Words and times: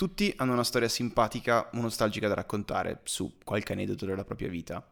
Tutti 0.00 0.32
hanno 0.38 0.54
una 0.54 0.64
storia 0.64 0.88
simpatica 0.88 1.68
o 1.74 1.78
nostalgica 1.78 2.26
da 2.26 2.32
raccontare 2.32 3.00
su 3.04 3.36
qualche 3.44 3.74
aneddoto 3.74 4.06
della 4.06 4.24
propria 4.24 4.48
vita. 4.48 4.82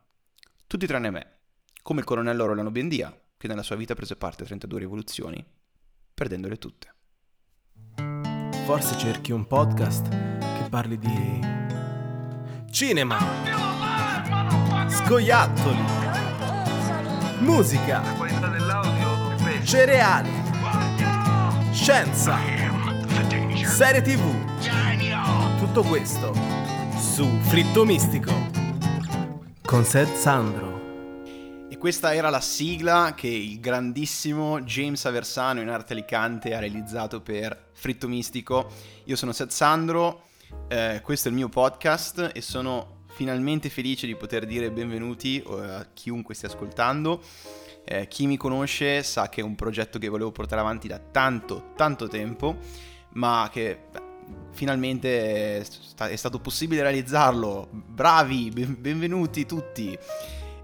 Tutti 0.67 0.87
tranne 0.87 1.09
me, 1.09 1.37
come 1.81 2.01
il 2.01 2.07
colonnello 2.07 2.45
Rolando 2.45 2.71
Bendia, 2.71 3.19
che 3.39 3.49
nella 3.49 3.63
sua 3.63 3.77
vita 3.77 3.95
prese 3.95 4.17
parte 4.17 4.43
a 4.43 4.47
32 4.47 4.81
rivoluzioni, 4.81 5.43
perdendole 6.13 6.59
tutte. 6.59 6.95
Forse 8.67 8.99
cerchi 8.99 9.33
un 9.33 9.47
podcast 9.47 10.11
che 10.11 10.69
parli 10.69 10.99
di 10.99 11.41
cinema, 12.71 13.17
scoiattoli, 14.91 15.85
musica, 17.39 18.03
cereali, 19.65 20.31
scienza, 21.73 22.39
serie 23.65 24.03
tv. 24.03 24.88
Tutto 25.79 25.91
questo 25.91 26.35
su 26.99 27.25
Fritto 27.43 27.85
Mistico 27.85 28.33
con 29.65 29.85
Sed 29.85 30.13
Sandro. 30.13 31.21
E 31.71 31.79
questa 31.79 32.13
era 32.13 32.31
la 32.31 32.41
sigla 32.41 33.15
che 33.15 33.29
il 33.29 33.61
grandissimo 33.61 34.61
James 34.63 35.05
Aversano 35.05 35.61
in 35.61 35.69
arte 35.69 35.93
Alicante 35.93 36.53
ha 36.53 36.59
realizzato 36.59 37.21
per 37.21 37.71
Fritto 37.75 38.09
Mistico. 38.09 38.73
Io 39.05 39.15
sono 39.15 39.31
Sed 39.31 39.51
Sandro, 39.51 40.25
eh, 40.67 41.01
questo 41.05 41.29
è 41.29 41.31
il 41.31 41.37
mio 41.37 41.49
podcast 41.49 42.33
e 42.35 42.41
sono 42.41 43.05
finalmente 43.11 43.69
felice 43.69 44.09
di 44.09 44.17
poter 44.17 44.47
dire 44.47 44.73
benvenuti 44.73 45.41
eh, 45.41 45.63
a 45.63 45.87
chiunque 45.95 46.35
stia 46.35 46.49
ascoltando. 46.49 47.23
Eh, 47.85 48.09
chi 48.09 48.27
mi 48.27 48.37
conosce 48.37 49.05
sa 49.05 49.29
che 49.29 49.43
è 49.43 49.45
un 49.45 49.55
progetto 49.55 50.01
che 50.01 50.09
volevo 50.09 50.33
portare 50.33 50.61
avanti 50.61 50.89
da 50.89 50.99
tanto, 50.99 51.71
tanto 51.77 52.09
tempo, 52.09 52.57
ma 53.11 53.49
che 53.53 53.79
beh, 53.93 54.07
finalmente 54.59 55.61
è 55.61 56.17
stato 56.17 56.41
possibile 56.41 56.83
realizzarlo. 56.83 57.69
Bravi, 57.71 58.51
benvenuti 58.51 59.47
tutti. 59.47 59.97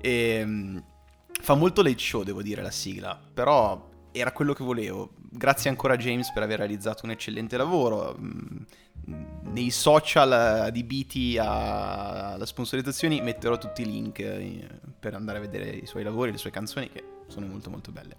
E, 0.01 0.11
ehm, 0.11 0.85
fa 1.41 1.55
molto 1.55 1.81
late 1.81 1.99
show, 1.99 2.25
devo 2.25 2.43
dire, 2.43 2.61
la 2.61 2.73
sigla, 2.73 3.17
però 3.33 3.89
era 4.11 4.33
quello 4.33 4.53
che 4.53 4.65
volevo. 4.65 5.13
Grazie 5.31 5.71
ancora 5.71 5.95
a 5.95 5.97
James 5.97 6.33
per 6.33 6.43
aver 6.43 6.59
realizzato 6.59 7.05
un 7.05 7.13
eccellente 7.13 7.57
lavoro. 7.57 8.19
Mm, 8.19 8.63
nei 9.53 9.71
social 9.71 10.33
adibiti 10.33 11.39
alle 11.39 12.47
sponsorizzazioni 12.47 13.21
metterò 13.21 13.59
tutti 13.59 13.83
i 13.83 13.87
link 13.87 14.19
eh, 14.19 14.69
per 14.99 15.15
andare 15.15 15.39
a 15.39 15.41
vedere 15.41 15.71
i 15.71 15.87
suoi 15.87 16.03
lavori, 16.03 16.33
le 16.33 16.39
sue 16.39 16.51
canzoni 16.51 16.91
che 16.91 17.05
sono 17.29 17.47
molto 17.47 17.71
molto 17.71 17.93
belle. 17.93 18.17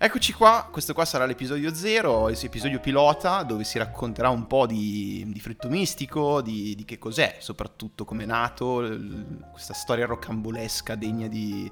Eccoci 0.00 0.32
qua, 0.32 0.68
questo 0.70 0.94
qua 0.94 1.04
sarà 1.04 1.26
l'episodio 1.26 1.74
0, 1.74 2.28
l'episodio 2.28 2.78
pilota, 2.78 3.42
dove 3.42 3.64
si 3.64 3.78
racconterà 3.78 4.28
un 4.28 4.46
po' 4.46 4.64
di, 4.64 5.24
di 5.26 5.40
fritto 5.40 5.68
mistico, 5.68 6.40
di, 6.40 6.76
di, 6.76 6.84
che 6.84 6.98
cos'è, 6.98 7.38
soprattutto 7.40 8.04
come 8.04 8.22
è 8.22 8.26
nato, 8.26 8.80
l- 8.80 9.44
questa 9.50 9.74
storia 9.74 10.06
rocambolesca 10.06 10.94
degna 10.94 11.26
di, 11.26 11.68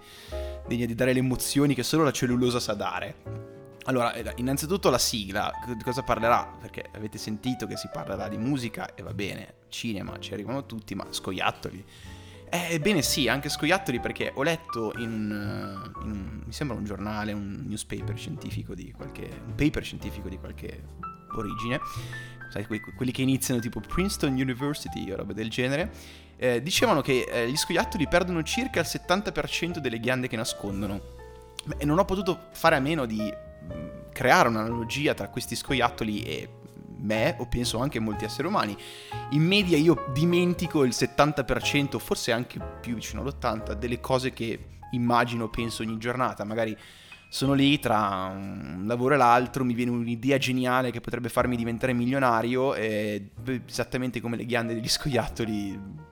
degna 0.67 0.87
di 0.87 0.97
dare 0.97 1.13
le 1.13 1.21
emozioni 1.21 1.73
che 1.73 1.85
solo 1.85 2.03
la 2.03 2.11
cellulosa 2.11 2.59
sa 2.59 2.75
dare. 2.75 3.15
Allora, 3.85 4.13
eh, 4.13 4.33
innanzitutto 4.39 4.91
la 4.91 4.99
sigla, 4.99 5.53
di 5.65 5.85
cosa 5.85 6.03
parlerà? 6.03 6.53
Perché 6.61 6.91
avete 6.97 7.19
sentito 7.19 7.69
che 7.69 7.77
si 7.77 7.89
parlerà 7.93 8.27
di 8.27 8.39
musica 8.39 8.93
e 8.97 9.03
va 9.03 9.15
bene, 9.15 9.55
cinema, 9.69 10.19
ci 10.19 10.33
arrivano 10.33 10.67
tutti, 10.67 10.97
ma 10.97 11.07
scoiattoli 11.09 11.85
Ebbene 12.49 13.03
sì, 13.03 13.29
anche 13.29 13.49
scoiattoli 13.49 13.99
perché 14.01 14.31
ho 14.35 14.43
letto 14.43 14.93
in, 14.99 15.91
in 16.03 16.11
un, 16.11 16.43
mi 16.45 16.53
sembra 16.53 16.77
un 16.77 16.85
giornale, 16.85 17.33
un 17.33 17.65
newspaper 17.67 18.17
scientifico 18.17 18.75
di 18.75 18.93
qualche, 18.93 19.29
un 19.45 19.55
paper 19.55 19.83
scientifico 19.83 20.29
di 20.29 20.39
qualche 20.39 20.85
origine, 21.35 21.81
sai, 22.51 22.65
quelli 22.65 23.13
che 23.13 23.23
iniziano 23.23 23.61
tipo 23.61 23.81
Princeton 23.81 24.33
University 24.33 25.11
o 25.11 25.17
roba 25.17 25.33
del 25.33 25.51
genere, 25.51 25.91
eh, 26.37 26.63
dicevano 26.63 27.01
che 27.01 27.27
eh, 27.29 27.51
gli 27.51 27.57
scoiattoli 27.57 28.07
perdono 28.09 28.43
circa 28.43 28.81
il 28.81 28.87
70% 28.89 29.79
delle 29.79 29.99
ghiande 29.99 30.29
che 30.29 30.37
nascondono. 30.37 31.15
E 31.79 31.85
non 31.85 31.99
ho 31.99 32.05
potuto 32.05 32.47
fare 32.53 32.77
a 32.77 32.81
meno 32.81 33.07
di 33.07 33.21
mm, 33.21 34.13
creare 34.13 34.49
un'analogia 34.49 35.15
tra 35.15 35.29
questi 35.29 35.57
scoiattoli 35.57 36.23
e 36.23 36.49
me, 36.99 37.37
o 37.39 37.47
penso 37.47 37.79
anche 37.79 37.99
molti 37.99 38.25
esseri 38.25 38.49
umani. 38.49 38.77
In 39.31 39.43
media 39.43 39.77
io 39.77 40.07
dimentico 40.13 40.85
il 40.85 40.93
70%, 40.93 41.99
forse 41.99 42.33
anche 42.33 42.61
più 42.81 42.95
vicino 42.95 43.23
all'80%, 43.23 43.73
delle 43.75 44.01
cose 44.01 44.33
che 44.33 44.67
immagino, 44.93 45.49
penso 45.49 45.83
ogni 45.83 45.99
giornata. 45.99 46.45
Magari 46.45 46.77
sono 47.29 47.55
lì 47.55 47.79
tra 47.79 48.31
un 48.33 48.85
lavoro 48.87 49.15
e 49.15 49.17
l'altro, 49.17 49.65
mi 49.65 49.75
viene 49.75 49.91
un'idea 49.91 50.39
geniale 50.39 50.91
che 50.91 51.01
potrebbe 51.01 51.29
farmi 51.29 51.57
diventare 51.57 51.93
milionario 51.93 52.75
e 52.75 53.31
esattamente 53.67 54.21
come 54.21 54.37
le 54.37 54.47
ghiande 54.47 54.75
degli 54.75 54.89
scoiattoli 54.89 56.05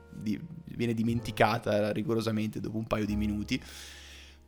viene 0.75 0.93
dimenticata 0.93 1.91
rigorosamente 1.91 2.59
dopo 2.59 2.77
un 2.77 2.85
paio 2.85 3.05
di 3.05 3.15
minuti. 3.15 3.61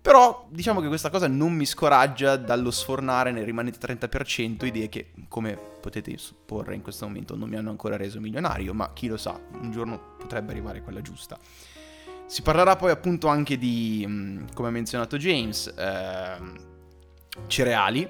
Però 0.07 0.47
diciamo 0.49 0.79
che 0.79 0.87
questa 0.87 1.09
cosa 1.09 1.27
non 1.27 1.51
mi 1.51 1.65
scoraggia 1.65 2.37
dallo 2.37 2.71
sfornare 2.71 3.33
nel 3.33 3.43
rimanente 3.43 3.77
30% 3.77 4.65
idee 4.65 4.87
che, 4.87 5.11
come 5.27 5.59
potete 5.81 6.17
supporre 6.17 6.75
in 6.75 6.81
questo 6.81 7.05
momento, 7.05 7.35
non 7.35 7.49
mi 7.49 7.57
hanno 7.57 7.71
ancora 7.71 7.97
reso 7.97 8.21
milionario, 8.21 8.73
ma 8.73 8.93
chi 8.93 9.07
lo 9.07 9.17
sa, 9.17 9.37
un 9.59 9.69
giorno 9.69 10.15
potrebbe 10.17 10.51
arrivare 10.51 10.81
quella 10.81 11.01
giusta. 11.01 11.37
Si 12.25 12.41
parlerà 12.41 12.77
poi 12.77 12.91
appunto 12.91 13.27
anche 13.27 13.57
di, 13.57 14.45
come 14.53 14.69
ha 14.69 14.71
menzionato 14.71 15.17
James, 15.17 15.67
eh, 15.77 16.37
cereali. 17.47 18.09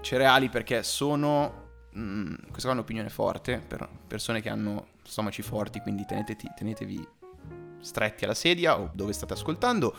Cereali 0.00 0.48
perché 0.48 0.82
sono, 0.82 1.72
mh, 1.90 2.50
questa 2.50 2.70
è 2.70 2.72
un'opinione 2.72 3.10
forte 3.10 3.58
per 3.58 3.86
persone 4.06 4.40
che 4.40 4.48
hanno 4.48 4.86
stomaci 5.02 5.42
forti, 5.42 5.80
quindi 5.80 6.06
tenetevi 6.06 7.06
stretti 7.80 8.24
alla 8.24 8.32
sedia 8.32 8.78
o 8.78 8.90
dove 8.94 9.12
state 9.12 9.34
ascoltando 9.34 9.94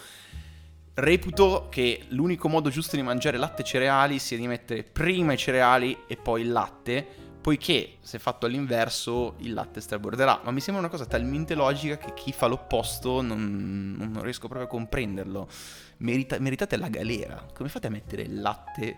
Reputo 0.94 1.68
che 1.70 2.04
l'unico 2.10 2.50
modo 2.50 2.70
giusto 2.70 2.98
di 2.98 3.02
mangiare 3.02 3.38
latte 3.38 3.62
e 3.62 3.66
cereali 3.66 4.20
sia 4.20 4.38
di 4.38 4.46
mettere 4.46 4.84
prima 4.84 5.32
i 5.32 5.38
cereali 5.38 5.98
e 6.06 6.18
poi 6.18 6.42
il 6.42 6.52
latte, 6.52 7.08
poiché 7.42 7.96
se 8.02 8.20
fatto 8.20 8.46
all'inverso 8.46 9.36
il 9.38 9.54
latte 9.54 9.80
straborderà. 9.80 10.42
Ma 10.44 10.52
mi 10.52 10.60
sembra 10.60 10.84
una 10.84 10.92
cosa 10.92 11.06
talmente 11.06 11.56
logica 11.56 11.98
che 11.98 12.14
chi 12.14 12.34
fa 12.34 12.48
l'opposto 12.48 13.22
non, 13.22 13.96
non 13.98 14.22
riesco 14.22 14.48
proprio 14.48 14.68
a 14.68 14.70
comprenderlo. 14.70 15.48
Merita, 15.98 16.38
meritate 16.40 16.76
la 16.76 16.90
galera. 16.90 17.48
Come 17.54 17.70
fate 17.70 17.88
a 17.88 17.90
mettere 17.90 18.24
il 18.24 18.42
latte 18.42 18.98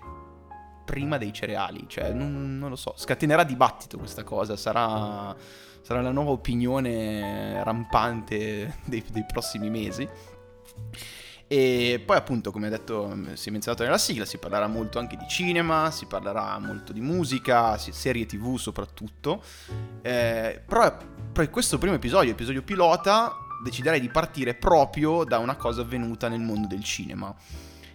prima 0.86 1.20
dei 1.20 1.32
cereali? 1.32 1.86
Cioè, 1.88 2.12
non, 2.12 2.58
non 2.58 2.70
lo 2.70 2.76
so. 2.76 2.96
Scatenerà 2.98 3.44
dibattito 3.44 4.00
questa 4.00 4.24
cosa. 4.24 4.58
Sarà, 4.58 5.36
sarà 5.82 6.02
la 6.02 6.12
nuova 6.12 6.32
opinione 6.32 7.64
rampante 7.64 8.80
dei, 8.84 9.04
dei 9.12 9.26
prossimi 9.32 9.70
mesi. 9.70 10.10
E 11.54 12.02
poi 12.04 12.18
appunto, 12.18 12.50
come 12.50 12.68
detto, 12.68 13.16
si 13.34 13.50
è 13.50 13.52
menzionato 13.52 13.84
nella 13.84 14.00
sigla, 14.00 14.26
si 14.26 14.40
parlerà 14.40 14.66
molto 14.66 14.98
anche 14.98 15.16
di 15.16 15.28
cinema, 15.28 15.92
si 15.92 16.08
parlerà 16.08 16.58
molto 16.58 16.92
di 16.92 17.00
musica, 17.00 17.78
serie 17.78 18.26
tv 18.26 18.58
soprattutto. 18.58 19.44
Eh, 20.02 20.64
però, 20.66 20.98
in 21.38 21.50
questo 21.52 21.78
primo 21.78 21.94
episodio, 21.94 22.32
episodio 22.32 22.64
pilota, 22.64 23.36
deciderei 23.64 24.00
di 24.00 24.10
partire 24.10 24.56
proprio 24.56 25.24
da 25.26 25.38
una 25.38 25.56
cosa 25.56 25.82
avvenuta 25.82 26.28
nel 26.28 26.40
mondo 26.40 26.66
del 26.66 26.84
cinema. 26.84 27.32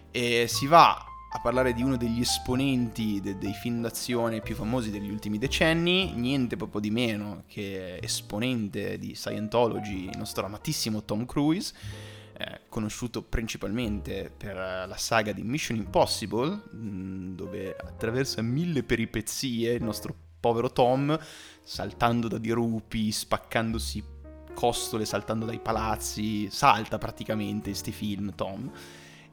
E 0.09 0.45
si 0.47 0.65
va 0.65 0.91
a 0.93 1.41
parlare 1.41 1.73
di 1.73 1.83
uno 1.83 1.97
degli 1.97 2.21
esponenti 2.21 3.19
de- 3.19 3.37
dei 3.37 3.51
film 3.51 3.81
d'azione 3.81 4.39
più 4.39 4.55
famosi 4.55 4.89
degli 4.89 5.09
ultimi 5.09 5.37
decenni, 5.37 6.13
niente 6.13 6.55
proprio 6.55 6.79
di 6.79 6.91
meno 6.91 7.43
che 7.45 7.97
esponente 7.97 8.97
di 8.97 9.15
Scientology, 9.15 10.05
il 10.05 10.17
nostro 10.17 10.45
amatissimo 10.45 11.03
Tom 11.03 11.25
Cruise 11.25 11.73
eh, 12.41 12.61
conosciuto 12.69 13.21
principalmente 13.21 14.31
per 14.35 14.55
la 14.55 14.95
saga 14.95 15.33
di 15.33 15.43
Mission 15.43 15.75
Impossible, 15.75 16.61
mm, 16.73 17.35
dove 17.35 17.75
attraversa 17.75 18.41
mille 18.41 18.83
peripezie 18.83 19.73
il 19.73 19.83
nostro 19.83 20.15
povero 20.39 20.71
Tom, 20.71 21.19
saltando 21.61 22.29
da 22.29 22.37
dirupi, 22.37 23.11
spaccandosi 23.11 24.01
costole, 24.53 25.03
saltando 25.03 25.45
dai 25.45 25.59
palazzi, 25.59 26.49
salta 26.49 26.97
praticamente 26.97 27.67
in 27.67 27.75
sti 27.75 27.91
film 27.91 28.33
Tom. 28.35 28.71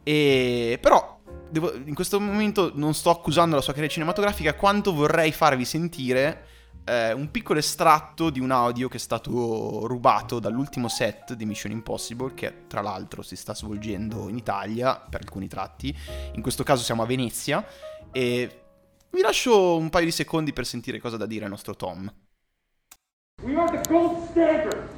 E 0.03 0.77
però 0.81 1.21
devo, 1.49 1.75
in 1.75 1.95
questo 1.95 2.19
momento 2.19 2.73
non 2.75 2.93
sto 2.93 3.11
accusando 3.11 3.55
la 3.55 3.63
sua 3.63 3.73
carriera 3.73 3.95
cinematografica 3.95 4.55
quanto 4.55 4.93
vorrei 4.93 5.31
farvi 5.31 5.65
sentire 5.65 6.47
eh, 6.87 7.13
un 7.13 7.31
piccolo 7.33 7.59
estratto 7.59 8.31
di 8.31 8.39
un 8.39 8.53
audio 8.53 8.89
che 8.89 8.97
è 8.97 9.01
stato 9.01 9.87
rubato 9.87 10.39
dall'ultimo 10.39 10.89
set 10.89 11.35
di 11.35 11.45
Mission 11.45 11.73
Impossible, 11.73 12.33
che 12.35 12.67
tra 12.69 12.81
l'altro 12.81 13.23
si 13.23 13.35
sta 13.35 13.55
svolgendo 13.55 14.29
in 14.29 14.37
Italia 14.37 14.97
per 14.97 15.21
alcuni 15.23 15.49
tratti. 15.49 15.95
In 16.35 16.43
questo 16.43 16.63
caso 16.63 16.85
siamo 16.85 17.03
a 17.03 17.07
Venezia 17.07 17.67
e 18.13 18.63
vi 19.11 19.21
lascio 19.21 19.77
un 19.77 19.91
paio 19.91 20.05
di 20.05 20.13
secondi 20.13 20.53
per 20.53 20.65
sentire 20.65 21.01
cosa 21.01 21.17
da 21.17 21.27
dire 21.27 21.45
il 21.45 21.51
nostro 21.51 21.75
Tom. 21.75 22.13
We 23.43 23.57
are 23.57 23.71
the 23.71 23.89
gold 23.89 24.31
standard. 24.31 24.89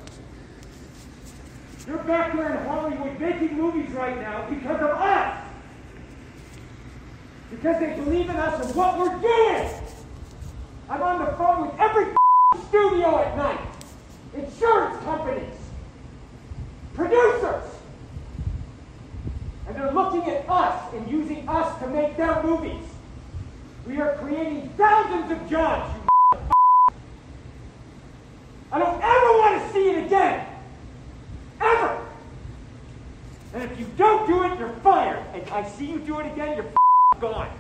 You're 1.87 2.05
back 2.05 2.37
there 2.37 2.55
in 2.55 2.67
Hollywood 2.67 3.19
making 3.19 3.57
movies 3.57 3.91
right 3.95 4.21
now 4.21 4.47
because 4.47 4.83
of 4.83 4.91
us. 4.91 5.47
Because 7.51 7.79
they 7.81 7.95
believe 7.95 8.29
in 8.29 8.37
us 8.37 8.61
and 8.61 8.75
what 8.75 8.99
we're 8.99 9.19
doing. 9.21 9.88
I'm 10.91 11.03
on 11.03 11.19
the 11.19 11.33
phone 11.33 11.67
with 11.67 11.79
every 11.79 12.15
studio 12.69 13.19
at 13.19 13.37
night, 13.37 13.61
insurance 14.35 15.03
companies, 15.05 15.55
producers. 16.95 17.65
And 19.67 19.77
they're 19.77 19.93
looking 19.93 20.23
at 20.31 20.49
us 20.49 20.95
and 20.95 21.11
using 21.11 21.47
us 21.47 21.79
to 21.81 21.89
make 21.89 22.17
their 22.17 22.43
movies. 22.43 22.83
We 23.87 24.01
are 24.01 24.17
creating 24.17 24.71
thousands 24.79 25.31
of 25.31 25.51
jobs, 25.51 25.95
you 25.95 26.39
I 28.73 28.79
don't 28.79 29.03
ever 29.03 29.33
want 29.39 29.63
to 29.63 29.73
see 29.73 29.91
it 29.91 30.07
again. 30.07 30.47
Ever. 31.61 32.07
And 33.53 33.63
if 33.63 33.79
you 33.79 33.87
don't 33.99 34.27
do 34.27 34.43
it, 34.45 34.59
you're 34.59 34.73
fired. 34.81 35.23
And 35.35 35.47
I 35.51 35.69
see 35.69 35.87
you 35.87 35.99
do 35.99 36.19
it 36.21 36.33
again, 36.33 36.57
you're 36.57 36.73
gone. 37.21 37.51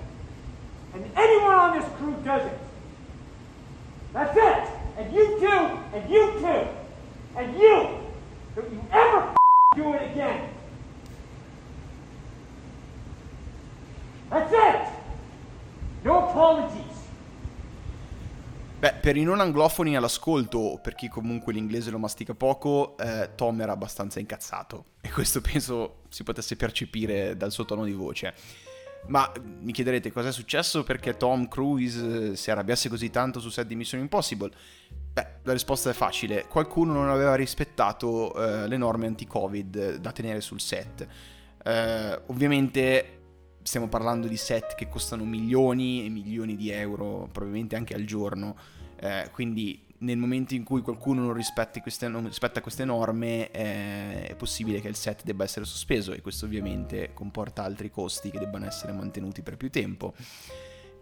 And 0.94 1.04
anyone 1.14 1.54
on 1.54 1.78
this 1.78 1.88
crew 1.98 2.16
does 2.24 2.46
it. 2.46 2.58
That's 4.12 4.36
it. 4.36 4.68
And 4.96 5.12
you 5.12 5.38
too, 5.38 5.78
and 5.92 6.10
you 6.10 6.32
too, 6.40 6.68
and 7.36 7.56
you. 7.56 7.88
Don't 8.54 8.72
you 8.72 8.82
ever 8.90 9.34
do 9.76 9.94
it 9.94 10.10
again. 10.10 10.48
That's 14.30 14.52
it. 14.52 14.88
No 16.04 16.28
apologies. 16.28 16.86
Beh, 18.80 18.94
per 18.94 19.16
i 19.16 19.24
non 19.24 19.40
anglofoni 19.40 19.96
all'ascolto, 19.96 20.58
o 20.58 20.78
per 20.78 20.94
chi 20.94 21.08
comunque 21.08 21.52
l'inglese 21.52 21.90
lo 21.90 21.98
mastica 21.98 22.34
poco, 22.34 22.96
eh, 22.96 23.30
Tom 23.34 23.60
era 23.60 23.72
abbastanza 23.72 24.20
incazzato. 24.20 24.84
E 25.00 25.10
questo 25.10 25.40
penso 25.40 25.96
si 26.08 26.22
potesse 26.22 26.54
percepire 26.54 27.36
dal 27.36 27.50
suo 27.50 27.64
tono 27.64 27.84
di 27.84 27.92
voce. 27.92 28.34
Ma 29.06 29.32
mi 29.60 29.72
chiederete 29.72 30.12
cosa 30.12 30.28
è 30.28 30.32
successo 30.32 30.84
perché 30.84 31.16
Tom 31.16 31.48
Cruise 31.48 32.32
eh, 32.32 32.36
si 32.36 32.50
arrabbiasse 32.50 32.90
così 32.90 33.08
tanto 33.10 33.40
su 33.40 33.48
set 33.48 33.66
di 33.66 33.74
Mission 33.74 34.00
Impossible? 34.00 34.50
Beh, 35.12 35.26
la 35.44 35.52
risposta 35.52 35.88
è 35.90 35.94
facile. 35.94 36.46
Qualcuno 36.46 36.92
non 36.92 37.08
aveva 37.08 37.34
rispettato 37.34 38.34
eh, 38.34 38.68
le 38.68 38.76
norme 38.76 39.06
anti-Covid 39.06 39.96
da 39.96 40.12
tenere 40.12 40.40
sul 40.40 40.60
set. 40.60 41.06
Eh, 41.64 42.20
ovviamente 42.26 43.18
stiamo 43.62 43.88
parlando 43.88 44.28
di 44.28 44.36
set 44.36 44.74
che 44.74 44.88
costano 44.88 45.24
milioni 45.24 46.04
e 46.04 46.08
milioni 46.08 46.56
di 46.56 46.70
euro, 46.70 47.28
probabilmente 47.32 47.76
anche 47.76 47.94
al 47.94 48.04
giorno. 48.04 48.56
Eh, 49.00 49.30
quindi 49.32 49.86
nel 49.98 50.16
momento 50.16 50.54
in 50.54 50.62
cui 50.62 50.82
qualcuno 50.82 51.22
non, 51.22 51.42
queste, 51.82 52.08
non 52.08 52.26
rispetta 52.26 52.60
queste 52.60 52.84
norme 52.84 53.50
eh, 53.50 54.26
è 54.28 54.34
possibile 54.36 54.80
che 54.80 54.88
il 54.88 54.94
set 54.94 55.24
debba 55.24 55.44
essere 55.44 55.64
sospeso 55.64 56.12
e 56.12 56.20
questo 56.20 56.44
ovviamente 56.44 57.10
comporta 57.14 57.64
altri 57.64 57.90
costi 57.90 58.30
che 58.30 58.38
debbano 58.38 58.66
essere 58.66 58.92
mantenuti 58.92 59.42
per 59.42 59.56
più 59.56 59.70
tempo. 59.70 60.14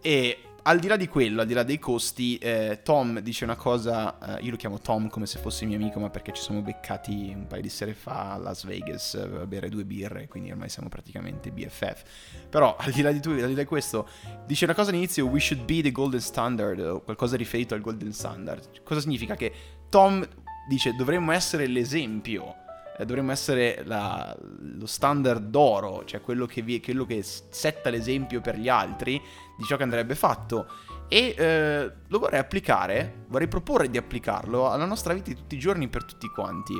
E 0.01 0.39
al 0.69 0.81
di 0.81 0.89
là 0.89 0.97
di 0.97 1.07
quello, 1.07 1.43
al 1.43 1.47
di 1.47 1.55
là 1.55 1.63
dei 1.63 1.79
costi, 1.79 2.39
eh, 2.39 2.81
Tom 2.83 3.21
dice 3.21 3.45
una 3.45 3.55
cosa, 3.55 4.37
eh, 4.37 4.43
io 4.43 4.51
lo 4.51 4.57
chiamo 4.57 4.81
Tom 4.81 5.09
come 5.09 5.25
se 5.25 5.39
fosse 5.39 5.65
mio 5.65 5.77
amico, 5.77 6.01
ma 6.01 6.11
perché 6.11 6.33
ci 6.33 6.43
siamo 6.43 6.61
beccati 6.61 7.33
un 7.35 7.47
paio 7.47 7.63
di 7.63 7.69
sere 7.69 7.95
fa 7.95 8.33
a 8.33 8.37
Las 8.37 8.65
Vegas 8.65 9.15
eh, 9.15 9.43
a 9.43 9.47
bere 9.47 9.69
due 9.69 9.85
birre, 9.85 10.27
quindi 10.27 10.51
ormai 10.51 10.69
siamo 10.69 10.89
praticamente 10.89 11.53
BFF. 11.53 12.03
Però 12.51 12.75
al 12.77 12.91
di 12.91 13.01
là 13.01 13.13
di, 13.13 13.21
tu, 13.21 13.31
al 13.31 13.37
di, 13.37 13.55
là 13.55 13.63
di 13.63 13.65
questo, 13.65 14.09
dice 14.45 14.65
una 14.65 14.75
cosa 14.75 14.91
all'inizio, 14.91 15.27
we 15.27 15.39
should 15.39 15.65
be 15.65 15.83
the 15.83 15.93
golden 15.93 16.21
standard, 16.21 16.81
o 16.81 17.01
qualcosa 17.01 17.37
riferito 17.37 17.75
al 17.75 17.81
golden 17.81 18.13
standard. 18.13 18.83
Cosa 18.83 19.01
significa? 19.01 19.37
Che 19.37 19.53
Tom 19.89 20.27
dice 20.69 20.95
dovremmo 20.95 21.31
essere 21.31 21.69
l'esempio 21.69 22.65
eh, 22.99 23.05
dovremmo 23.05 23.33
essere 23.33 23.83
la, 23.85 24.35
lo 24.39 24.87
standard 24.87 25.43
d'oro, 25.49 26.05
cioè 26.05 26.21
quello 26.21 26.47
che, 26.47 26.63
vi, 26.63 26.81
quello 26.81 27.05
che, 27.05 27.23
setta 27.23 27.91
l'esempio 27.91 28.41
per 28.41 28.57
gli 28.57 28.69
altri 28.69 29.21
di 29.57 29.65
ciò 29.65 29.77
che 29.77 29.83
andrebbe 29.83 30.15
fatto. 30.15 30.67
E 31.09 31.35
eh, 31.37 31.93
lo 32.09 32.19
vorrei 32.19 32.41
applicare, 32.41 33.25
vorrei 33.29 33.47
proporre 33.47 33.89
di 33.89 33.97
applicarlo 33.97 34.71
alla 34.71 34.87
nostra 34.87 35.15
vita 35.15 35.29
di 35.29 35.37
tutti 35.37 35.55
i 35.55 35.59
giorni 35.59 35.89
per 35.89 36.05
tutti 36.05 36.29
quanti. 36.29 36.75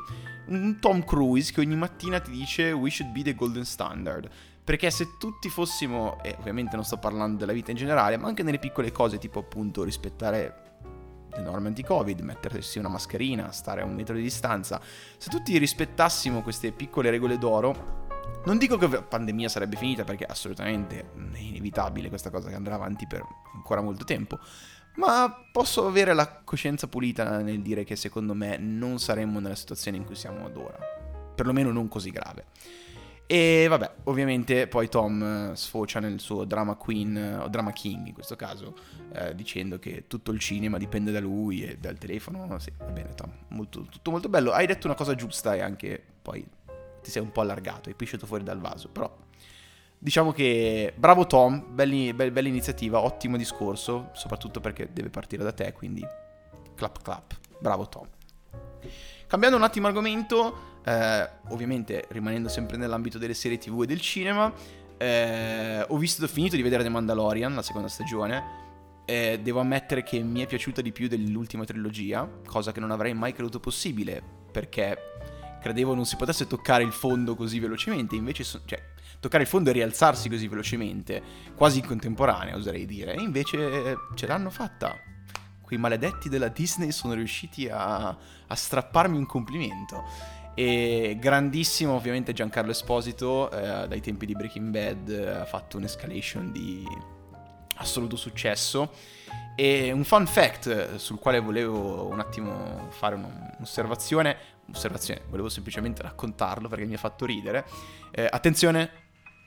Un 0.49 0.79
Tom 0.81 1.05
Cruise 1.05 1.53
che 1.53 1.61
ogni 1.61 1.77
mattina 1.77 2.19
ti 2.21 2.31
dice 2.31 2.73
we 2.73 2.91
should 2.91 3.13
be 3.13 3.23
the 3.23 3.35
golden 3.35 3.65
standard. 3.65 4.29
Perché 4.67 4.91
se 4.91 5.17
tutti 5.17 5.49
fossimo, 5.49 6.21
e 6.25 6.35
ovviamente 6.41 6.75
non 6.75 6.85
sto 6.85 6.99
parlando 6.99 7.39
della 7.39 7.53
vita 7.53 7.71
in 7.71 7.77
generale, 7.77 8.17
ma 8.17 8.27
anche 8.27 8.43
nelle 8.43 8.59
piccole 8.59 8.91
cose, 8.91 9.17
tipo 9.19 9.39
appunto 9.39 9.85
rispettare 9.85 10.76
le 11.37 11.43
norme 11.43 11.69
anti-Covid, 11.69 12.21
mettersi 12.21 12.79
una 12.79 12.89
mascherina, 12.89 13.53
stare 13.53 13.83
a 13.83 13.85
un 13.85 13.95
metro 13.95 14.15
di 14.15 14.23
distanza, 14.23 14.81
se 15.17 15.29
tutti 15.31 15.57
rispettassimo 15.59 16.43
queste 16.43 16.73
piccole 16.73 17.11
regole 17.11 17.39
d'oro, 17.39 18.05
non 18.45 18.59
dico 18.59 18.77
che 18.79 18.89
la 18.89 19.03
pandemia 19.03 19.49
sarebbe 19.49 19.77
finita 19.77 20.05
perché 20.05 20.25
assolutamente 20.25 21.11
è 21.33 21.39
inevitabile 21.39 22.09
questa 22.09 22.31
cosa 22.31 22.49
che 22.49 22.55
andrà 22.55 22.75
avanti 22.77 23.07
per 23.07 23.25
ancora 23.55 23.81
molto 23.81 24.05
tempo, 24.05 24.39
ma 24.97 25.45
posso 25.51 25.87
avere 25.87 26.15
la 26.15 26.43
coscienza 26.45 26.87
pulita 26.87 27.39
nel 27.43 27.61
dire 27.61 27.85
che 27.85 27.97
secondo 27.97 28.35
me 28.35 28.57
non 28.57 28.99
saremmo 28.99 29.41
nella 29.41 29.55
situazione 29.55 29.97
in 29.97 30.05
cui 30.05 30.15
siamo 30.15 30.47
ad 30.47 30.57
ora, 30.57 30.79
perlomeno 31.35 31.71
non 31.71 31.89
così 31.89 32.11
grave. 32.11 32.47
E 33.29 33.67
vabbè, 33.69 33.91
ovviamente 34.05 34.69
poi 34.69 34.89
Tom 34.89 35.51
eh, 35.51 35.57
sfocia 35.57 35.99
nel 35.99 36.21
suo 36.21 36.45
drama 36.45 36.77
queen, 36.77 37.17
eh, 37.17 37.35
o 37.39 37.49
drama 37.49 37.73
king 37.73 38.07
in 38.07 38.15
questo 38.15 38.37
caso, 38.37 38.77
eh, 39.13 39.35
dicendo 39.35 39.81
che 39.81 40.05
tutto 40.07 40.31
il 40.31 40.39
cinema 40.39 40.79
dipende 40.79 41.11
da 41.11 41.19
lui 41.19 41.65
e 41.65 41.77
dal 41.77 41.99
telefono. 41.99 42.57
Sì, 42.61 42.71
va 42.79 42.85
bene 42.87 43.15
Tom, 43.15 43.31
molto, 43.49 43.83
tutto 43.83 44.13
molto 44.13 44.29
bello. 44.29 44.53
Hai 44.53 44.67
detto 44.67 44.87
una 44.87 44.95
cosa 44.95 45.17
giusta 45.17 45.57
e 45.57 45.61
anche 45.61 46.01
poi 46.23 46.47
ti 47.03 47.11
sei 47.11 47.23
un 47.23 47.33
po' 47.33 47.41
allargato, 47.41 47.89
hai 47.89 47.97
pisciato 47.97 48.27
fuori 48.27 48.45
dal 48.45 48.61
vaso, 48.61 48.89
però 48.89 49.13
diciamo 49.99 50.31
che 50.31 50.93
bravo 50.97 51.27
Tom, 51.27 51.65
belli, 51.75 52.13
be- 52.13 52.31
bella 52.31 52.49
iniziativa, 52.49 53.01
ottimo 53.01 53.37
discorso, 53.37 54.11
soprattutto 54.13 54.61
perché 54.61 54.89
deve 54.93 55.11
partire 55.11 55.43
da 55.43 55.53
te, 55.53 55.73
quindi 55.73 56.07
clap 56.77 57.03
clap, 57.03 57.35
bravo 57.59 57.89
Tom. 57.89 58.07
Cambiando 59.27 59.57
un 59.57 59.65
attimo 59.65 59.87
argomento, 59.89 60.81
eh, 60.85 61.29
ovviamente 61.49 62.07
rimanendo 62.11 62.49
sempre 62.49 62.77
nell'ambito 62.77 63.19
delle 63.19 63.35
serie 63.35 63.59
tv 63.59 63.83
e 63.83 63.87
del 63.87 64.01
cinema, 64.01 64.53
eh, 64.99 65.85
ho 65.87 65.97
visto, 65.97 66.25
ho 66.25 66.29
finito 66.29 66.57
di 66.57 66.63
vedere 66.63 66.83
The 66.83 66.89
Mandalorian, 66.89 67.55
la 67.55 67.63
seconda 67.63 67.89
stagione. 67.89 68.65
Eh, 69.05 69.39
devo 69.43 69.61
ammettere 69.61 70.03
che 70.03 70.21
mi 70.21 70.41
è 70.43 70.47
piaciuta 70.47 70.81
di 70.81 70.91
più 70.91 71.07
dell'ultima 71.07 71.65
trilogia, 71.65 72.29
cosa 72.47 72.73
che 72.73 72.81
non 72.81 72.91
avrei 72.91 73.15
mai 73.15 73.33
creduto 73.33 73.61
possibile, 73.61 74.23
perché 74.51 74.99
credevo 75.61 75.95
non 75.95 76.05
si 76.07 76.17
potesse 76.17 76.47
toccare 76.47 76.83
il 76.83 76.93
fondo 76.93 77.37
così 77.37 77.59
velocemente, 77.61 78.17
invece, 78.17 78.45
so- 78.45 78.63
cioè, 78.65 78.83
toccare 79.21 79.45
il 79.45 79.49
fondo 79.49 79.71
e 79.71 79.75
rialzarsi 79.75 80.29
così 80.29 80.49
velocemente, 80.49 81.23
quasi 81.55 81.79
in 81.81 81.87
contemporanea, 81.87 82.57
oserei 82.57 82.87
dire, 82.87 83.15
e 83.15 83.21
invece 83.21 83.97
ce 84.15 84.27
l'hanno 84.27 84.51
fatta. 84.51 84.97
Quei 85.67 85.79
maledetti 85.79 86.29
della 86.29 86.47
Disney 86.47 86.93
sono 86.93 87.15
riusciti 87.15 87.69
a, 87.69 88.07
a 88.07 88.55
strapparmi 88.55 89.17
un 89.19 89.27
complimento. 89.27 90.05
E 90.55 91.19
grandissimo 91.21 91.95
ovviamente 91.95 92.33
Giancarlo 92.33 92.71
Esposito, 92.71 93.51
eh, 93.51 93.89
dai 93.89 94.01
tempi 94.01 94.27
di 94.27 94.35
Breaking 94.35 94.71
Bad, 94.71 95.41
ha 95.41 95.45
fatto 95.45 95.77
un'escalation 95.77 96.53
di 96.53 96.87
assoluto 97.79 98.17
successo. 98.17 98.93
E 99.57 99.91
un 99.91 100.05
fun 100.05 100.27
fact 100.27 100.67
eh, 100.67 100.99
sul 100.99 101.19
quale 101.19 101.41
volevo 101.41 102.07
un 102.07 102.21
attimo 102.21 102.89
fare 102.91 103.17
un'osservazione, 103.17 104.37
osservazione, 104.71 105.23
volevo 105.29 105.49
semplicemente 105.49 106.03
raccontarlo 106.03 106.69
perché 106.69 106.85
mi 106.85 106.95
ha 106.95 106.99
fatto 106.99 107.27
ridere. 107.27 107.67
Eh, 108.13 108.29
attenzione, 108.31 108.91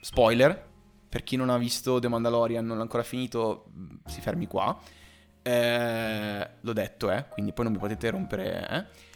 spoiler, 0.02 0.68
per 1.08 1.24
chi 1.24 1.38
non 1.38 1.50
ha 1.50 1.58
visto 1.58 2.00
The 2.00 2.08
Mandalorian, 2.08 2.66
non 2.66 2.78
l'ha 2.78 2.84
ancora 2.84 3.04
finito, 3.04 3.72
mm, 3.74 3.88
si 4.06 4.22
fermi 4.22 4.48
qua. 4.48 4.78
Eh, 5.50 6.50
l'ho 6.62 6.74
detto, 6.74 7.12
eh, 7.12 7.25
quindi 7.29 7.53
poi 7.53 7.65
non 7.65 7.74
mi 7.74 7.79
potete 7.79 8.10
rompere, 8.10 8.68
eh 8.70 9.08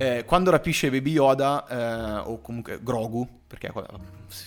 eh, 0.00 0.24
quando 0.24 0.52
rapisce 0.52 0.90
Baby 0.90 1.10
Yoda, 1.10 1.66
eh, 1.66 2.28
o 2.28 2.40
comunque 2.40 2.78
Grogu, 2.80 3.42
perché 3.48 3.72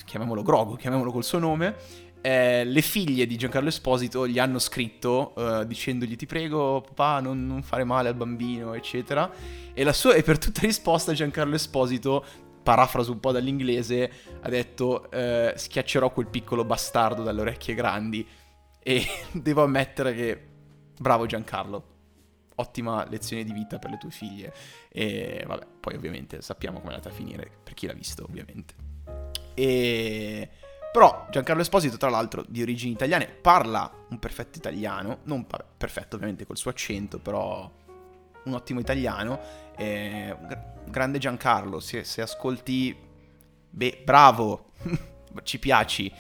chiamiamolo 0.06 0.44
Grogu, 0.44 0.78
chiamiamolo 0.78 1.12
col 1.12 1.26
suo 1.26 1.40
nome, 1.40 1.76
eh, 2.22 2.64
le 2.64 2.82
figlie 2.82 3.28
di 3.28 3.36
Giancarlo 3.36 3.68
Esposito 3.68 4.26
gli 4.28 4.40
hanno 4.40 4.60
scritto 4.60 5.34
dicendogli 5.66 6.16
ti 6.16 6.28
prego 6.28 6.82
papà 6.82 7.20
non, 7.20 7.48
non, 7.48 7.64
fare 7.64 7.84
male 7.84 8.08
al 8.08 8.16
bambino, 8.16 8.74
eccetera. 8.74 9.30
E, 9.74 9.92
sua, 9.92 10.14
e 10.14 10.24
per 10.24 10.38
tutta 10.38 10.62
risposta 10.62 11.12
Giancarlo 11.12 11.56
Esposito, 11.56 12.24
parafraso 12.64 13.12
un 13.12 13.20
po' 13.20 13.34
dall'inglese, 13.34 14.10
ha 14.40 14.48
detto 14.48 15.12
eh, 15.12 15.54
schiaccerò 15.58 16.14
quel 16.14 16.28
piccolo 16.28 16.64
bastardo 16.64 17.24
dalle 17.24 17.42
orecchie 17.42 17.74
grandi. 17.74 18.26
E 18.82 19.06
devo 19.34 19.64
ammettere 19.64 20.14
che 20.14 20.51
bravo 21.02 21.26
Giancarlo, 21.26 21.84
ottima 22.56 23.08
lezione 23.10 23.44
di 23.44 23.52
vita 23.52 23.80
per 23.80 23.90
le 23.90 23.98
tue 23.98 24.12
figlie. 24.12 24.54
E 24.90 25.44
vabbè, 25.46 25.66
poi 25.80 25.96
ovviamente 25.96 26.42
sappiamo 26.42 26.80
come 26.80 26.92
è 26.92 26.96
andata 26.96 27.10
a 27.10 27.14
finire, 27.14 27.50
per 27.64 27.74
chi 27.74 27.88
l'ha 27.88 27.94
visto 27.94 28.24
ovviamente. 28.24 28.76
E... 29.56 30.50
Però 30.92 31.28
Giancarlo 31.32 31.62
Esposito, 31.62 31.98
tra 31.98 32.10
l'altro, 32.10 32.44
di 32.48 32.62
origini 32.62 32.92
italiane, 32.92 33.26
parla 33.26 33.90
un 34.10 34.20
perfetto 34.20 34.58
italiano, 34.58 35.20
non 35.24 35.46
vabbè, 35.48 35.66
perfetto 35.78 36.18
ovviamente 36.18 36.46
col 36.46 36.58
suo 36.58 36.70
accento, 36.70 37.18
però 37.18 37.70
un 38.44 38.54
ottimo 38.54 38.80
italiano. 38.80 39.40
E... 39.76 40.38
Grande 40.86 41.18
Giancarlo, 41.18 41.80
se, 41.80 42.04
se 42.04 42.22
ascolti, 42.22 42.96
beh, 43.70 44.02
bravo, 44.06 44.74
ci 45.44 45.58
piaci. 45.58 46.12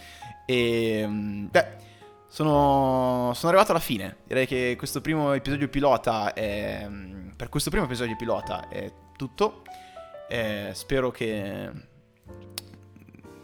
E, 0.45 1.05
beh, 1.07 1.89
sono, 2.31 3.33
sono 3.35 3.51
arrivato 3.51 3.71
alla 3.71 3.81
fine. 3.81 4.19
Direi 4.25 4.47
che 4.47 4.75
questo 4.77 5.01
primo 5.01 5.33
episodio 5.33 5.67
pilota 5.67 6.31
è... 6.31 6.87
Per 7.35 7.49
questo 7.49 7.69
primo 7.69 7.85
episodio 7.85 8.15
pilota 8.15 8.69
è 8.69 8.89
tutto. 9.17 9.63
Eh, 10.29 10.71
spero 10.73 11.11
che... 11.11 11.69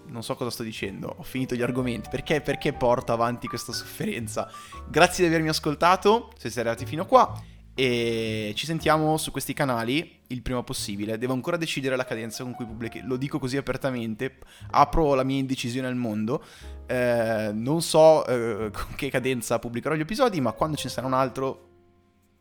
Non 0.06 0.24
so 0.24 0.36
cosa 0.36 0.50
sto 0.50 0.64
dicendo, 0.64 1.14
ho 1.18 1.24
finito 1.24 1.54
gli 1.54 1.62
argomenti. 1.62 2.08
Perché, 2.08 2.40
perché 2.40 2.72
porto 2.72 3.12
avanti 3.12 3.48
questa 3.48 3.74
sofferenza? 3.74 4.50
Grazie 4.88 5.26
di 5.26 5.34
avermi 5.34 5.50
ascoltato, 5.50 6.30
se 6.38 6.50
siete 6.50 6.62
arrivati 6.62 6.86
fino 6.86 7.02
a 7.02 7.06
qua. 7.06 7.44
E 7.76 8.54
ci 8.56 8.66
sentiamo 8.66 9.18
su 9.18 9.32
questi 9.32 9.52
canali 9.52 10.17
il 10.28 10.42
prima 10.42 10.64
possibile. 10.64 11.18
Devo 11.18 11.34
ancora 11.34 11.58
decidere 11.58 11.96
la 11.96 12.06
cadenza 12.06 12.44
con 12.44 12.54
cui 12.54 12.66
pubblichi. 12.66 13.02
Lo 13.02 13.18
dico 13.18 13.40
così 13.40 13.58
apertamente. 13.58 14.38
Apro 14.72 15.14
la 15.14 15.24
mia 15.24 15.38
indecisione 15.38 15.88
al 15.88 15.96
mondo. 15.96 16.44
Eh, 16.86 17.52
non 17.54 17.82
so 17.82 18.26
eh, 18.26 18.72
con 18.72 18.96
che 18.96 19.10
cadenza 19.10 19.60
pubblicherò 19.60 19.96
gli 19.96 20.02
episodi, 20.02 20.42
ma 20.42 20.52
quando 20.54 20.78
ce 20.78 20.88
ne 20.88 20.94
sarà 20.94 21.08
un 21.08 21.14
altro 21.14 21.70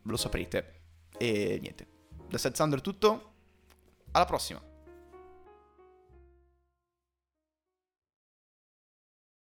lo 0.03 0.17
saprete. 0.17 0.75
E 1.19 1.59
niente. 1.61 1.87
Da 2.29 2.39
Seth 2.39 2.61
è 2.61 2.81
tutto. 2.81 3.33
Alla 4.13 4.25
prossima. 4.25 4.61